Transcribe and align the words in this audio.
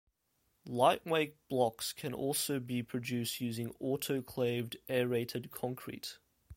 Lightweight 0.65 1.35
blocks 1.47 1.93
can 1.93 2.11
also 2.11 2.59
be 2.59 2.81
produced 2.81 3.39
using 3.39 3.75
autoclaved 3.79 4.77
aerated 4.89 5.51
concrete. 5.51 6.17